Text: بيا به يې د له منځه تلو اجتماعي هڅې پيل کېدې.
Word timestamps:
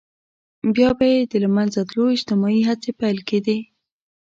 بيا 0.75 0.89
به 0.97 1.05
يې 1.13 1.19
د 1.31 1.33
له 1.43 1.49
منځه 1.55 1.79
تلو 1.89 2.03
اجتماعي 2.15 2.61
هڅې 2.69 2.91
پيل 2.99 3.17
کېدې. 3.29 3.57